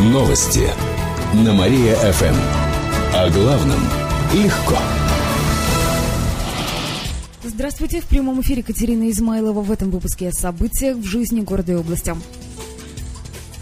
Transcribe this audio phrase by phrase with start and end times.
[0.00, 0.70] Новости
[1.34, 2.34] на Мария-ФМ.
[3.14, 3.80] О главном
[4.32, 4.76] легко.
[7.42, 8.00] Здравствуйте.
[8.00, 9.60] В прямом эфире Катерина Измайлова.
[9.60, 12.14] В этом выпуске о событиях в жизни города и области.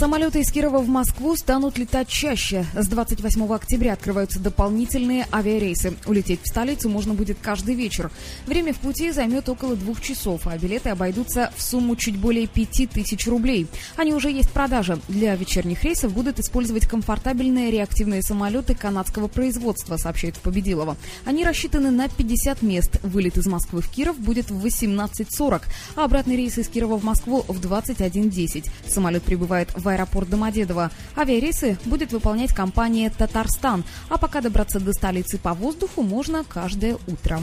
[0.00, 2.64] Самолеты из Кирова в Москву станут летать чаще.
[2.74, 5.92] С 28 октября открываются дополнительные авиарейсы.
[6.06, 8.10] Улететь в столицу можно будет каждый вечер.
[8.46, 12.88] Время в пути займет около двух часов, а билеты обойдутся в сумму чуть более 5
[12.88, 13.66] тысяч рублей.
[13.98, 14.98] Они уже есть в продаже.
[15.08, 20.96] Для вечерних рейсов будут использовать комфортабельные реактивные самолеты канадского производства, сообщает Победилова.
[21.26, 22.98] Они рассчитаны на 50 мест.
[23.02, 25.60] Вылет из Москвы в Киров будет в 18.40,
[25.96, 28.64] а обратный рейс из Кирова в Москву в 21.10.
[28.88, 30.90] Самолет прибывает в аэропорт Домодедово.
[31.16, 37.40] Авиарейсы будет выполнять компания «Татарстан», а пока добраться до столицы по воздуху можно каждое утро.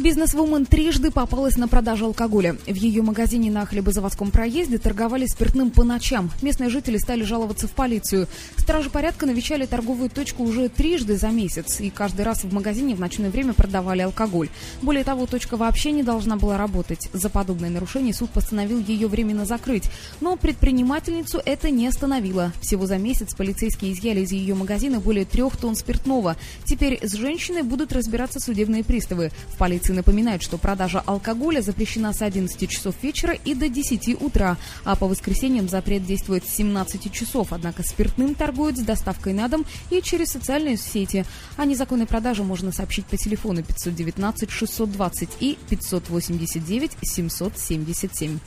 [0.00, 2.56] Бизнес-вумен трижды попалась на продажу алкоголя.
[2.66, 6.30] В ее магазине на хлебозаводском проезде торговали спиртным по ночам.
[6.40, 8.26] Местные жители стали жаловаться в полицию.
[8.56, 11.80] Стражи порядка навещали торговую точку уже трижды за месяц.
[11.80, 14.48] И каждый раз в магазине в ночное время продавали алкоголь.
[14.80, 17.10] Более того, точка вообще не должна была работать.
[17.12, 19.90] За подобное нарушение суд постановил ее временно закрыть.
[20.22, 22.54] Но предпринимательницу это не остановило.
[22.62, 26.36] Всего за месяц полицейские изъяли из ее магазина более трех тонн спиртного.
[26.64, 29.30] Теперь с женщиной будут разбираться судебные приставы.
[29.48, 34.22] В полиции Полиции напоминают, что продажа алкоголя запрещена с 11 часов вечера и до 10
[34.22, 39.48] утра, а по воскресеньям запрет действует с 17 часов, однако спиртным торгуют с доставкой на
[39.48, 41.24] дом и через социальные сети.
[41.56, 48.38] О незаконной продаже можно сообщить по телефону 519 620 и 589 777.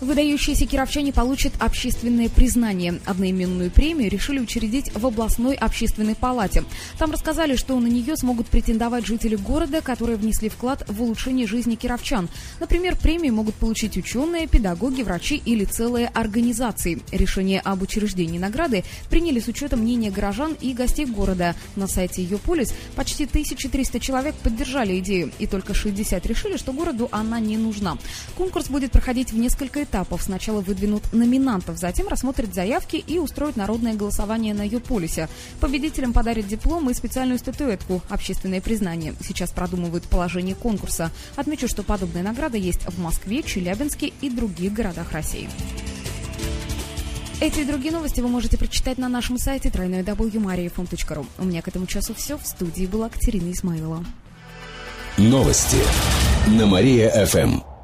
[0.00, 3.00] Выдающиеся кировчане получат общественное признание.
[3.04, 6.62] Одноименную премию решили учредить в областной общественной палате.
[6.98, 11.74] Там рассказали, что на нее смогут претендовать жители города, которые внесли вклад в улучшение жизни
[11.74, 12.28] кировчан.
[12.60, 17.00] Например, премию могут получить ученые, педагоги, врачи или целые организации.
[17.10, 21.56] Решение об учреждении награды приняли с учетом мнения горожан и гостей города.
[21.74, 22.38] На сайте ее
[22.94, 27.98] почти 1300 человек поддержали идею, и только 60 решили, что городу она не нужна.
[28.36, 30.22] Конкурс будет проходить в несколько этапов.
[30.22, 35.28] Сначала выдвинут номинантов, затем рассмотрят заявки и устроят народное голосование на ее полисе.
[35.60, 39.14] Победителям подарят диплом и специальную статуэтку «Общественное признание».
[39.26, 41.10] Сейчас продумывают положение конкурса.
[41.36, 45.48] Отмечу, что подобная награда есть в Москве, Челябинске и других городах России.
[47.40, 51.26] Эти и другие новости вы можете прочитать на нашем сайте www.mariafm.ru.
[51.38, 52.36] У меня к этому часу все.
[52.36, 54.04] В студии была Катерина Исмаилова.
[55.18, 55.78] Новости
[56.48, 57.77] на Мария-ФМ.